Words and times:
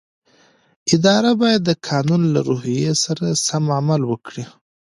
اداره 0.95 1.31
باید 1.41 1.61
د 1.65 1.71
قانون 1.87 2.21
له 2.33 2.39
روحیې 2.49 2.91
سره 3.03 3.25
سم 3.45 3.63
عمل 3.77 4.01
وکړي. 4.07 4.45